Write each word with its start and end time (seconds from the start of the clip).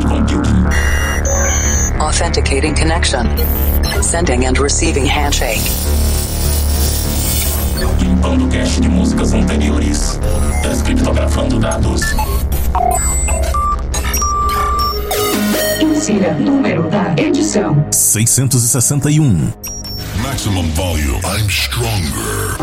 cloud 0.00 0.06
computing. 0.06 2.00
Authenticating 2.00 2.74
connection. 2.74 3.26
Sending 4.02 4.46
and 4.46 4.58
receiving 4.58 5.06
handshake. 5.06 5.60
Limpando 8.00 8.48
cache 8.48 8.80
de 8.80 8.88
músicas 8.88 9.32
anteriores. 9.32 10.18
Descriptografando 10.62 11.58
dados. 11.58 12.02
Insira 15.80 16.32
número 16.34 16.88
da 16.88 17.14
edição. 17.16 17.84
661. 17.90 19.52
Maximum 20.22 20.68
volume. 20.74 21.20
I'm 21.24 21.48
stronger. 21.48 22.56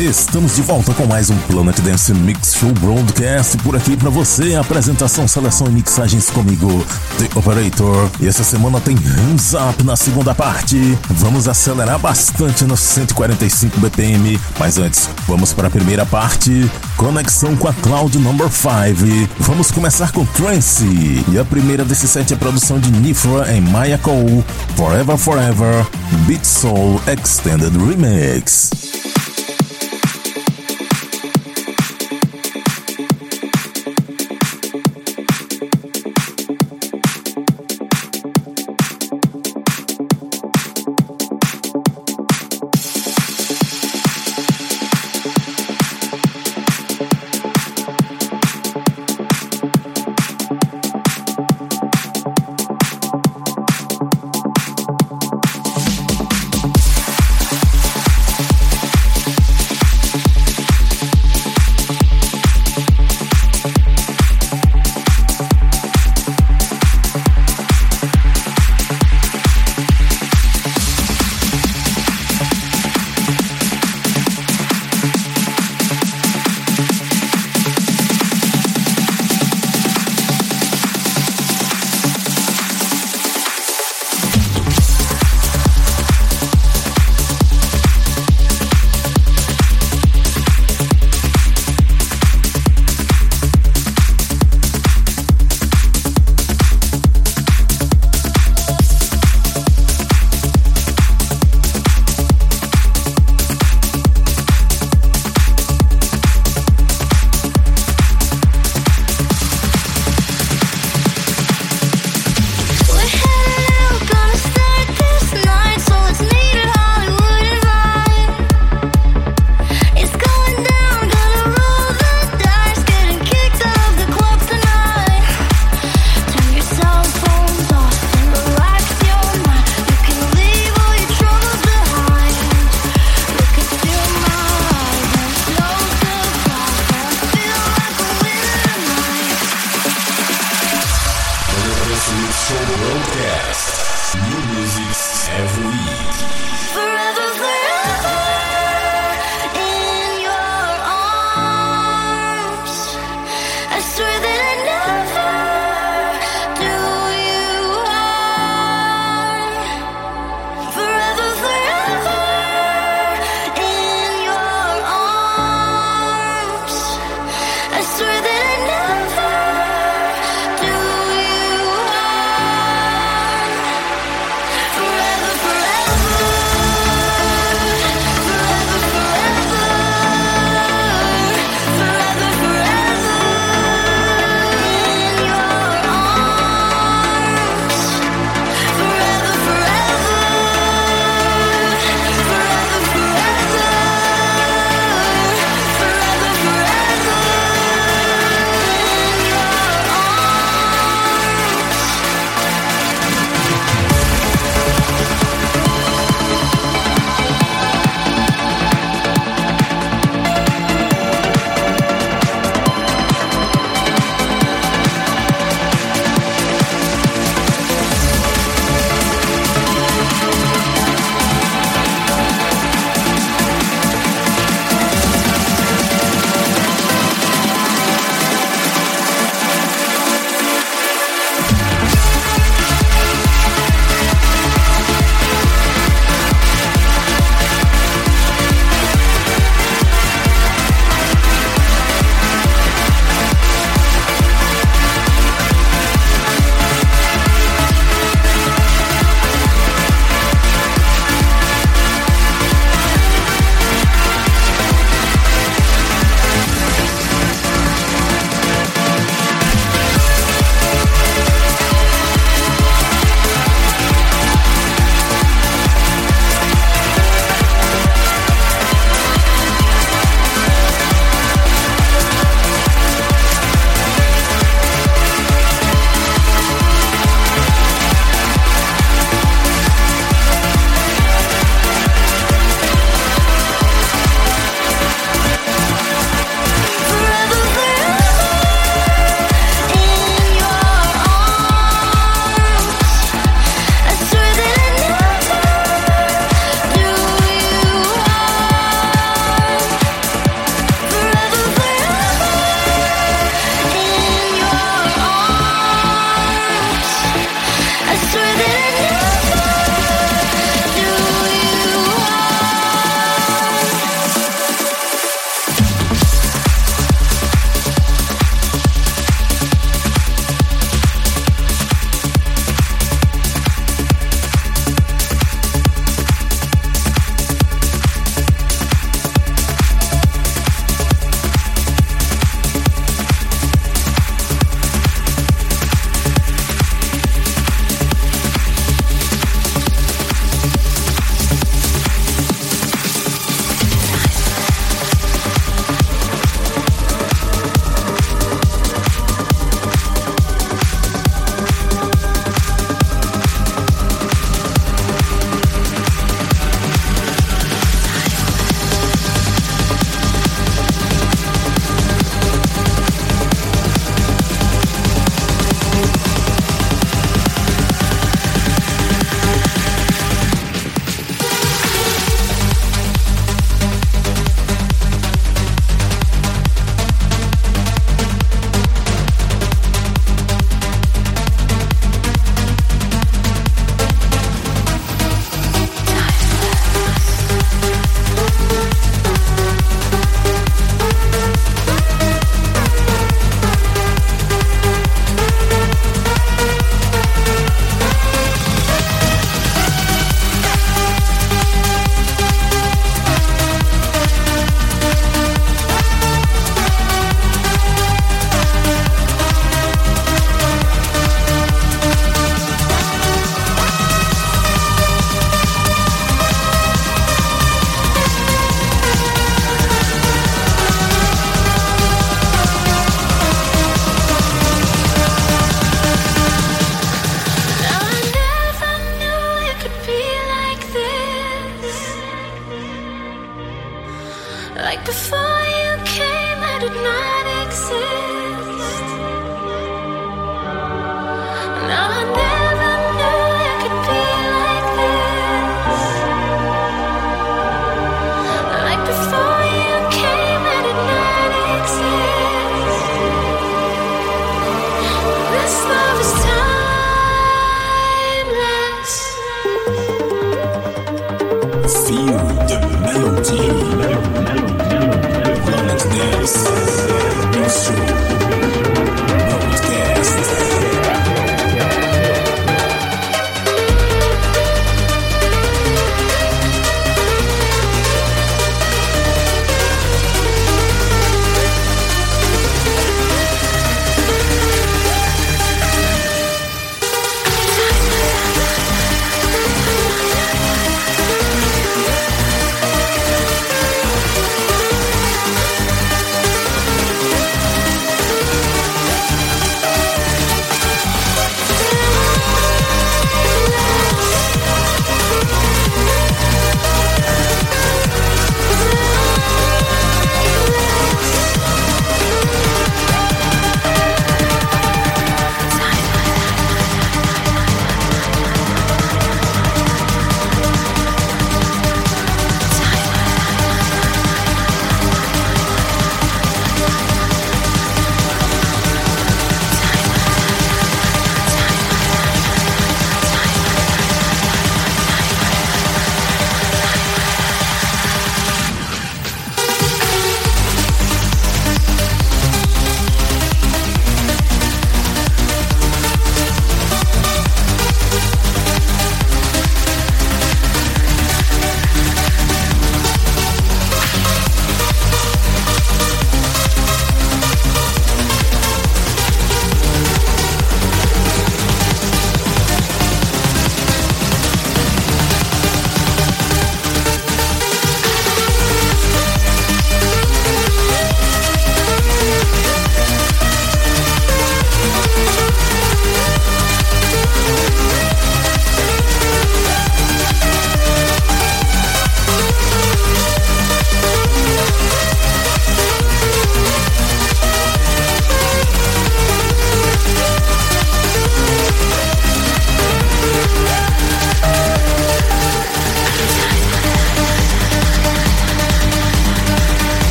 Estamos 0.00 0.56
de 0.56 0.62
volta 0.62 0.94
com 0.94 1.04
mais 1.04 1.28
um 1.28 1.36
Planet 1.40 1.78
Dance 1.80 2.14
Mix 2.14 2.54
Show 2.54 2.72
Broadcast 2.72 3.58
por 3.58 3.76
aqui 3.76 3.98
para 3.98 4.08
você. 4.08 4.54
Apresentação, 4.54 5.28
seleção 5.28 5.66
e 5.66 5.72
mixagens 5.72 6.30
comigo, 6.30 6.82
The 7.18 7.38
Operator. 7.38 8.08
E 8.18 8.26
essa 8.26 8.42
semana 8.42 8.80
tem 8.80 8.96
Hands 8.96 9.52
Up 9.52 9.84
na 9.84 9.96
segunda 9.96 10.34
parte. 10.34 10.98
Vamos 11.10 11.46
acelerar 11.46 11.98
bastante 11.98 12.64
nos 12.64 12.80
145 12.80 13.78
BPM, 13.78 14.40
mas 14.58 14.78
antes, 14.78 15.06
vamos 15.28 15.52
para 15.52 15.68
a 15.68 15.70
primeira 15.70 16.06
parte. 16.06 16.70
Conexão 16.96 17.54
com 17.54 17.68
a 17.68 17.74
Cloud 17.74 18.16
Number 18.16 18.48
5. 18.48 19.28
Vamos 19.38 19.70
começar 19.70 20.12
com 20.12 20.24
Trance. 20.24 20.86
E 21.28 21.38
a 21.38 21.44
primeira 21.44 21.84
desse 21.84 22.08
set 22.08 22.32
é 22.32 22.36
produção 22.36 22.80
de 22.80 22.90
Nifra 22.90 23.54
em 23.54 23.60
Maya 23.60 23.98
Cole, 23.98 24.42
Forever 24.76 25.18
Forever, 25.18 25.86
Beat 26.26 26.46
Soul 26.46 26.98
Extended 27.06 27.76
Remix. 27.76 28.89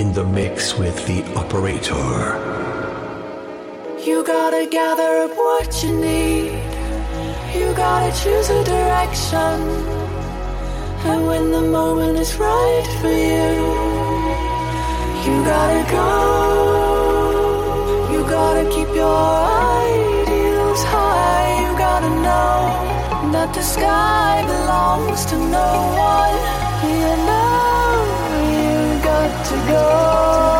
In 0.00 0.14
the 0.14 0.24
mix 0.24 0.78
with 0.78 0.96
the 1.06 1.20
operator. 1.36 2.06
You 4.06 4.24
gotta 4.24 4.66
gather 4.78 5.12
up 5.24 5.32
what 5.36 5.82
you 5.82 5.92
need. 5.94 6.52
You 7.58 7.66
gotta 7.84 8.10
choose 8.22 8.48
a 8.48 8.64
direction. 8.64 9.58
And 11.10 11.20
when 11.30 11.50
the 11.50 11.64
moment 11.78 12.16
is 12.16 12.32
right 12.36 12.88
for 13.00 13.14
you, 13.32 13.50
you 15.26 15.34
gotta 15.52 15.82
go. 15.98 16.08
You 18.12 18.20
gotta 18.36 18.64
keep 18.74 18.90
your 19.02 19.22
ideals 19.84 20.82
high. 20.94 21.48
You 21.62 21.70
gotta 21.86 22.12
know 22.26 22.58
that 23.34 23.50
the 23.52 23.62
sky 23.62 24.32
belongs 24.52 25.26
to 25.26 25.36
no 25.36 25.68
one. 26.12 26.20
Go. 29.68 30.59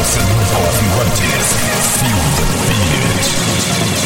Você 0.00 0.18
não 0.20 0.28
ouviu. 0.30 0.90
Feel 1.98 2.16
the 2.36 2.44
beat. 2.66 3.99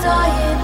dying 0.00 0.57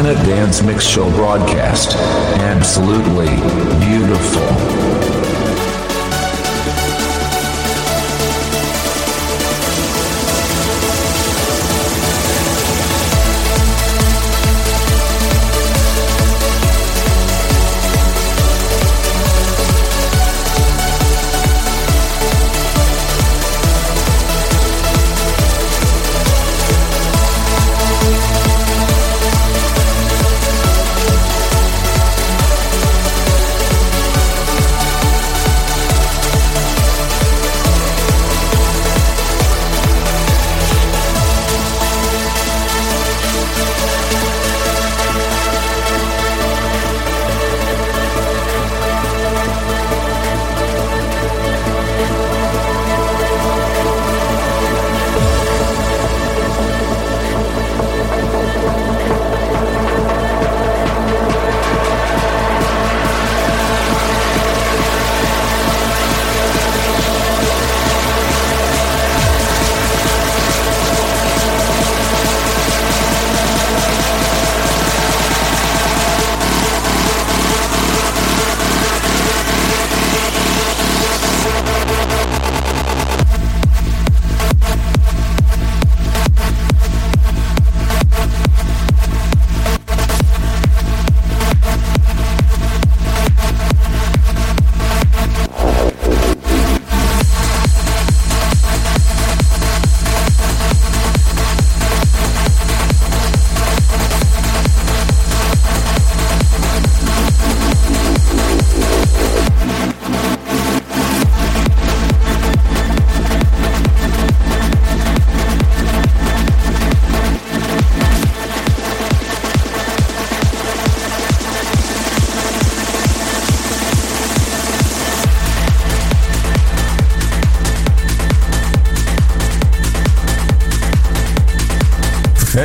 Planet 0.00 0.24
Dance 0.26 0.62
Mix 0.62 0.86
Show 0.86 1.10
broadcast. 1.10 1.96
Absolutely 2.36 3.34
beautiful. 3.84 5.17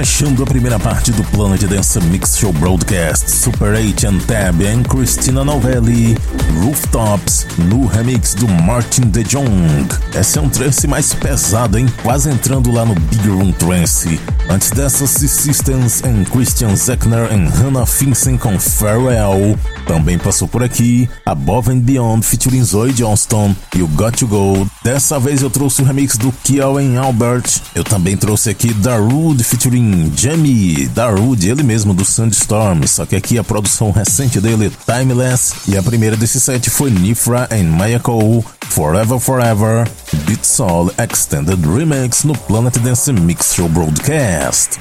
Fechando 0.04 0.44
a 0.44 0.46
primeira 0.46 0.78
parte 0.78 1.14
do 1.14 1.24
Planet 1.24 1.64
Dance 1.64 1.98
Mix 2.02 2.38
Show 2.38 2.52
Broadcast, 2.52 3.30
Super 3.30 3.74
8 3.74 4.06
and 4.06 4.18
Tab 4.28 4.62
and 4.62 4.84
Christina 4.84 5.46
Novelli, 5.46 6.18
Rooftops, 6.62 7.48
no 7.58 7.86
remix 7.86 8.34
do 8.34 8.46
Martin 8.46 9.04
De 9.04 9.24
Jong. 9.24 9.88
Esse 10.14 10.40
é 10.40 10.42
um 10.42 10.50
trance 10.50 10.86
mais 10.88 11.14
pesado, 11.14 11.78
hein? 11.78 11.86
Quase 12.02 12.30
entrando 12.30 12.70
lá 12.70 12.84
no 12.84 12.96
Big 12.96 13.30
Room 13.30 13.54
Trance. 13.54 14.20
Antes 14.50 14.72
dessa, 14.72 15.08
Systems 15.08 16.04
and 16.04 16.26
Christian 16.26 16.76
Zechner 16.76 17.32
and 17.32 17.50
Hannah 17.50 17.86
Finsen 17.86 18.38
com 18.38 18.60
Farewell. 18.60 19.58
Também 19.88 20.18
passou 20.18 20.48
por 20.48 20.62
aqui 20.64 21.10
Above 21.26 21.72
and 21.72 21.80
Beyond 21.80 22.26
featuring 22.26 22.64
Zoe 22.64 22.94
Johnston 22.94 23.56
e 23.76 23.82
o 23.82 23.88
Got 23.88 24.18
To 24.18 24.28
Go. 24.28 24.68
Dessa 24.84 25.20
vez 25.20 25.42
eu 25.42 25.50
trouxe 25.50 25.82
o 25.82 25.86
remix 25.86 26.18
do 26.18 26.32
Kiel 26.44 26.78
and 26.78 27.00
Albert. 27.00 27.62
Eu 27.74 27.84
também 27.84 28.16
trouxe 28.16 28.50
aqui 28.50 28.74
Darude 28.74 29.44
featuring 29.44 30.14
Jamie 30.16 30.88
Darude, 30.88 31.50
ele 31.50 31.64
mesmo 31.64 31.94
do 31.94 32.06
Sandstorm. 32.06 32.84
Só 32.86 33.06
que 33.06 33.16
aqui 33.16 33.38
a 33.38 33.44
produção 33.44 33.92
recente 33.92 34.40
dele, 34.40 34.72
Timeless. 34.86 35.54
E 35.68 35.78
a 35.78 35.82
primeira 35.84 36.16
desse 36.16 36.40
set 36.40 36.70
foi 36.70 36.92
Nifra 36.92 37.48
and 37.52 37.72
Mayako, 37.76 38.46
Forever 38.74 39.20
Forever, 39.20 39.88
Beat 40.26 40.44
Soul 40.44 40.92
Extended 40.98 41.64
Remix 41.64 42.24
no 42.24 42.34
Planet 42.34 42.76
Dance 42.80 43.14
Mix 43.14 43.54
Show 43.54 43.70
Broadcast. 43.70 44.80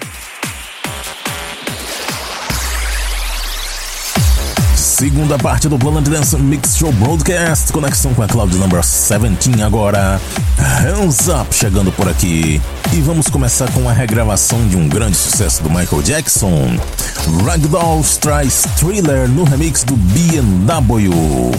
Segunda 4.74 5.38
parte 5.38 5.68
do 5.68 5.78
Planet 5.78 6.08
Dance 6.08 6.34
Mix 6.38 6.78
Show 6.78 6.90
Broadcast, 6.92 7.70
conexão 7.70 8.14
com 8.14 8.22
a 8.22 8.26
Cloud 8.26 8.56
Number 8.56 8.80
17 8.80 9.62
agora. 9.62 10.18
Hands 10.56 11.28
Up 11.28 11.54
chegando 11.54 11.92
por 11.92 12.08
aqui. 12.08 12.62
E 12.94 13.00
vamos 13.02 13.28
começar 13.28 13.70
com 13.72 13.86
a 13.86 13.92
regravação 13.92 14.66
de 14.68 14.76
um 14.76 14.88
grande 14.88 15.18
sucesso 15.18 15.62
do 15.62 15.68
Michael 15.68 16.00
Jackson. 16.00 16.78
Ragdoll 17.44 18.02
traz 18.22 18.64
Thriller 18.78 19.28
no 19.28 19.44
remix 19.44 19.84
do 19.84 19.96
BMW. 19.96 21.52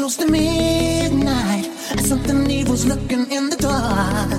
Close 0.00 0.16
to 0.16 0.26
midnight, 0.26 1.66
and 1.90 2.00
something 2.00 2.50
evil's 2.50 2.86
looking 2.86 3.30
in 3.30 3.50
the 3.50 3.56
dark. 3.56 4.32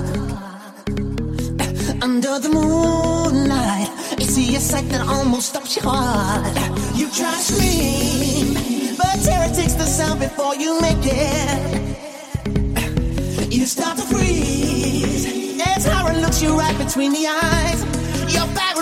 Under 2.02 2.40
the 2.40 2.48
moonlight, 2.48 3.88
you 4.18 4.24
see 4.24 4.56
a 4.56 4.58
sight 4.58 4.88
that 4.88 5.06
almost 5.06 5.50
stops 5.50 5.76
your 5.76 5.84
heart. 5.86 6.52
You 6.96 7.06
try 7.10 7.30
to 7.30 7.42
scream, 7.50 8.96
but 8.98 9.14
terror 9.22 9.54
takes 9.54 9.74
the 9.74 9.86
sound 9.86 10.18
before 10.18 10.56
you 10.56 10.80
make 10.80 11.04
it. 11.04 11.92
You 13.52 13.64
start 13.64 13.98
to 13.98 14.04
freeze 14.12 15.26
as 15.74 15.86
horror 15.86 16.18
looks 16.22 16.42
you 16.42 16.58
right 16.58 16.76
between 16.76 17.12
the 17.12 17.28
eyes. 17.28 17.80
You're 18.34 18.50
paralyzed, 18.58 18.81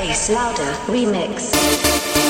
Bass 0.00 0.30
louder 0.30 0.72
remix. 0.88 2.29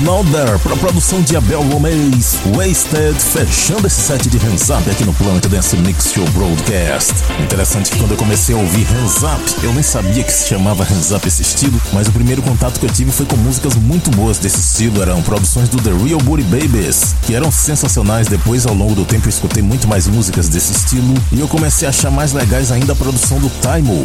Snowder 0.00 0.58
para 0.60 0.74
produção 0.76 1.20
de 1.20 1.36
Abel 1.36 1.62
Gomez, 1.64 2.38
Wasted, 2.56 3.14
fechando 3.20 3.86
esse 3.86 4.00
set 4.00 4.30
de 4.30 4.38
Hands 4.38 4.70
Up 4.70 4.90
aqui 4.90 5.04
no 5.04 5.12
Planet 5.12 5.46
Dance 5.46 5.76
Mix 5.76 6.12
Show 6.14 6.24
Broadcast. 6.30 7.12
Interessante 7.38 7.90
que 7.90 7.98
quando 7.98 8.12
eu 8.12 8.16
comecei 8.16 8.54
a 8.54 8.58
ouvir 8.58 8.84
Hands 8.84 9.16
Up, 9.18 9.62
eu 9.62 9.74
nem 9.74 9.82
sabia 9.82 10.24
que 10.24 10.32
se 10.32 10.48
chamava 10.48 10.84
Hands 10.84 11.10
Up 11.10 11.28
esse 11.28 11.42
estilo, 11.42 11.78
mas 11.92 12.08
o 12.08 12.12
primeiro 12.12 12.40
contato 12.40 12.80
que 12.80 12.86
eu 12.86 12.90
tive 12.90 13.10
foi 13.10 13.26
com 13.26 13.36
músicas 13.36 13.74
muito 13.74 14.10
boas 14.12 14.38
desse 14.38 14.58
estilo, 14.58 15.02
eram 15.02 15.20
produções 15.20 15.68
do 15.68 15.76
The 15.76 15.90
Real 16.02 16.20
Booty 16.20 16.44
Babies, 16.44 17.14
que 17.22 17.34
eram 17.34 17.52
sensacionais. 17.52 18.26
Depois, 18.26 18.64
ao 18.64 18.74
longo 18.74 18.94
do 18.94 19.04
tempo, 19.04 19.26
eu 19.26 19.30
escutei 19.30 19.62
muito 19.62 19.86
mais 19.86 20.06
músicas 20.06 20.48
desse 20.48 20.72
estilo 20.72 21.12
e 21.30 21.40
eu 21.40 21.48
comecei 21.48 21.86
a 21.86 21.90
achar 21.90 22.10
mais 22.10 22.32
legais 22.32 22.72
ainda 22.72 22.94
a 22.94 22.96
produção 22.96 23.38
do 23.38 23.50
Taimo. 23.60 24.02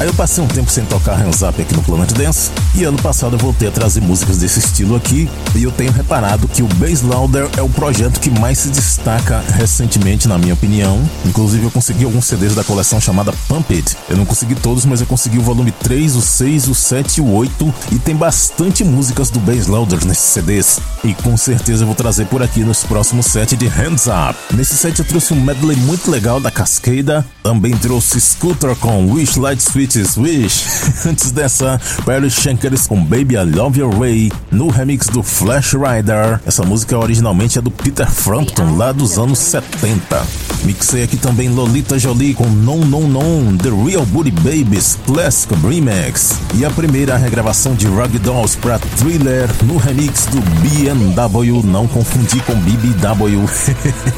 Aí 0.00 0.06
eu 0.06 0.14
passei 0.14 0.42
um 0.42 0.46
tempo 0.46 0.70
sem 0.70 0.82
tocar 0.86 1.14
Hands 1.14 1.42
Up 1.42 1.60
aqui 1.60 1.76
no 1.76 1.82
Planet 1.82 2.10
Dance 2.12 2.50
e 2.74 2.84
ano 2.84 2.96
passado 3.02 3.34
eu 3.34 3.38
voltei 3.38 3.68
a 3.68 3.70
trazer 3.70 4.00
músicas 4.00 4.38
desse 4.38 4.58
estilo 4.58 4.96
aqui 4.96 5.28
e 5.54 5.62
eu 5.62 5.70
tenho 5.70 5.92
reparado 5.92 6.48
que 6.48 6.62
o 6.62 6.66
Bass 6.76 7.02
Louder 7.02 7.46
é 7.58 7.60
o 7.60 7.68
projeto 7.68 8.18
que 8.18 8.30
mais 8.30 8.60
se 8.60 8.70
destaca 8.70 9.44
recentemente, 9.58 10.26
na 10.26 10.38
minha 10.38 10.54
opinião. 10.54 10.98
Inclusive 11.26 11.64
eu 11.64 11.70
consegui 11.70 12.06
alguns 12.06 12.24
CDs 12.24 12.54
da 12.54 12.64
coleção 12.64 12.98
chamada 12.98 13.30
Pump 13.46 13.74
It. 13.74 13.94
Eu 14.08 14.16
não 14.16 14.24
consegui 14.24 14.54
todos, 14.54 14.86
mas 14.86 15.02
eu 15.02 15.06
consegui 15.06 15.36
o 15.36 15.42
volume 15.42 15.70
3, 15.70 16.16
o 16.16 16.22
6, 16.22 16.68
o 16.68 16.74
7 16.74 17.18
e 17.18 17.20
o 17.20 17.30
8 17.34 17.74
e 17.92 17.98
tem 17.98 18.16
bastante 18.16 18.82
músicas 18.82 19.28
do 19.28 19.38
Bass 19.40 19.66
Louder 19.66 20.02
nesses 20.06 20.24
CDs. 20.24 20.80
E 21.04 21.12
com 21.12 21.36
certeza 21.36 21.82
eu 21.82 21.86
vou 21.86 21.94
trazer 21.94 22.24
por 22.24 22.42
aqui 22.42 22.60
nos 22.60 22.84
próximos 22.84 23.26
sets 23.26 23.58
de 23.58 23.66
Hands 23.66 24.06
Up. 24.06 24.56
Nesse 24.56 24.78
set 24.78 24.98
eu 24.98 25.04
trouxe 25.04 25.34
um 25.34 25.40
medley 25.42 25.76
muito 25.76 26.10
legal 26.10 26.40
da 26.40 26.50
Cascada, 26.50 27.22
também 27.42 27.76
trouxe 27.76 28.18
Scooter 28.18 28.74
com 28.76 29.12
Wish 29.12 29.38
Light 29.38 29.62
Switch 29.62 29.89
Sweetest 29.90 30.16
Wish. 30.18 30.64
Antes 31.06 31.32
dessa, 31.32 31.80
Perry 32.04 32.30
Shankers 32.30 32.86
com 32.86 33.02
Baby 33.02 33.34
I 33.34 33.44
Love 33.44 33.80
Your 33.80 33.92
Way, 33.98 34.30
no 34.50 34.68
remix 34.68 35.08
do 35.08 35.22
Flash 35.22 35.74
Rider. 35.74 36.40
Essa 36.46 36.62
música 36.62 36.96
originalmente 36.96 37.58
é 37.58 37.60
do 37.60 37.70
Peter 37.70 38.08
Frampton, 38.08 38.76
lá 38.76 38.92
dos 38.92 39.18
anos 39.18 39.38
70. 39.40 40.49
Mixei 40.64 41.02
aqui 41.04 41.16
também 41.16 41.48
Lolita 41.48 41.98
Jolie 41.98 42.34
com 42.34 42.46
Non 42.46 42.78
Non 42.78 43.08
Non, 43.08 43.56
The 43.56 43.70
Real 43.70 44.04
Booty 44.06 44.30
Babies 44.30 44.98
Classic 45.06 45.52
Remix. 45.54 46.38
E 46.54 46.64
a 46.64 46.70
primeira 46.70 47.16
regravação 47.16 47.74
de 47.74 47.86
Rug 47.86 48.18
Dolls 48.18 48.56
para 48.58 48.78
Thriller 48.78 49.48
no 49.64 49.76
remix 49.76 50.26
do 50.26 50.40
BMW, 50.60 51.62
não 51.64 51.86
confundir 51.86 52.42
com 52.44 52.54
BBW. 52.54 53.48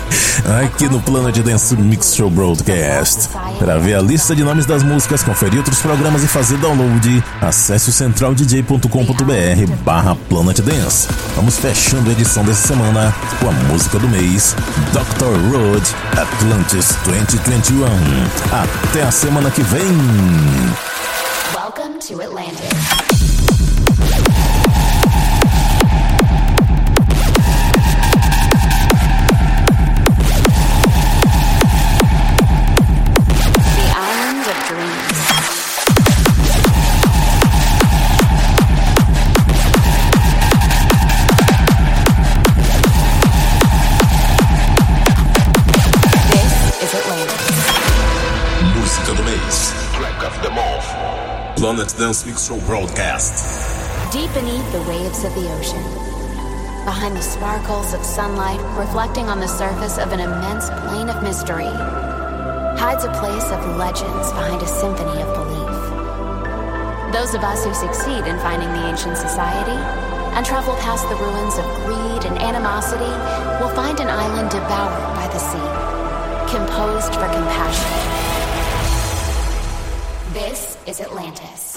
aqui 0.64 0.88
no 0.88 1.00
Planet 1.00 1.36
Dance 1.38 1.76
Mix 1.76 2.14
Show 2.14 2.30
Broadcast. 2.30 3.28
Para 3.58 3.78
ver 3.78 3.94
a 3.94 4.00
lista 4.00 4.34
de 4.34 4.42
nomes 4.42 4.66
das 4.66 4.82
músicas, 4.82 5.22
conferir 5.22 5.58
outros 5.58 5.78
programas 5.80 6.22
e 6.22 6.26
fazer 6.26 6.56
download, 6.58 7.22
acesse 7.40 7.90
o 7.90 7.92
centraldj.com.br 7.92 9.72
barra 9.84 10.16
Planet 10.28 10.60
Dance. 10.60 11.08
Vamos 11.36 11.58
fechando 11.58 12.10
a 12.10 12.12
edição 12.12 12.44
dessa 12.44 12.68
semana 12.68 13.14
com 13.40 13.48
a 13.48 13.52
música 13.52 13.98
do 13.98 14.08
mês, 14.08 14.56
Dr. 14.92 15.56
Road, 15.56 15.86
Atlantis 16.32 16.96
2021. 17.04 17.86
Até 18.52 19.02
a 19.02 19.10
semana 19.10 19.50
que 19.50 19.62
vem! 19.62 19.82
Welcome 21.54 21.98
to 21.98 22.20
Atlantis. 22.22 22.71
Planet 51.62 51.94
Dance 51.96 52.26
Mix 52.26 52.48
Show 52.48 52.58
broadcast. 52.66 53.38
Deep 54.10 54.26
beneath 54.34 54.66
the 54.72 54.82
waves 54.82 55.22
of 55.22 55.32
the 55.38 55.46
ocean, 55.54 55.78
behind 56.82 57.14
the 57.14 57.22
sparkles 57.22 57.94
of 57.94 58.04
sunlight 58.04 58.58
reflecting 58.76 59.30
on 59.30 59.38
the 59.38 59.46
surface 59.46 59.96
of 59.96 60.10
an 60.10 60.18
immense 60.18 60.70
plain 60.82 61.08
of 61.08 61.22
mystery, 61.22 61.70
hides 62.74 63.04
a 63.04 63.14
place 63.22 63.46
of 63.54 63.76
legends 63.78 64.34
behind 64.34 64.60
a 64.60 64.66
symphony 64.66 65.22
of 65.22 65.30
belief. 65.38 65.78
Those 67.14 67.32
of 67.38 67.46
us 67.46 67.62
who 67.62 67.72
succeed 67.74 68.26
in 68.26 68.42
finding 68.42 68.74
the 68.74 68.82
ancient 68.82 69.16
society 69.16 69.78
and 70.34 70.44
travel 70.44 70.74
past 70.82 71.08
the 71.08 71.14
ruins 71.14 71.62
of 71.62 71.64
greed 71.86 72.26
and 72.26 72.42
animosity 72.42 73.14
will 73.62 73.70
find 73.78 74.00
an 74.00 74.10
island 74.10 74.50
devoured 74.50 75.14
by 75.14 75.30
the 75.30 75.38
sea, 75.38 75.70
composed 76.50 77.14
for 77.14 77.30
compassion. 77.30 78.31
This 80.84 80.98
is 80.98 81.06
Atlantis. 81.06 81.06
to 81.06 81.10
Atlantis. 81.12 81.71